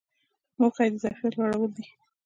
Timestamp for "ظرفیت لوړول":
1.03-1.71